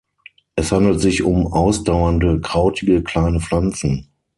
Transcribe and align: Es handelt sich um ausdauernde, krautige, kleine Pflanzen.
Es 0.55 0.71
handelt 0.71 0.99
sich 0.99 1.21
um 1.21 1.45
ausdauernde, 1.45 2.41
krautige, 2.41 3.03
kleine 3.03 3.39
Pflanzen. 3.39 4.09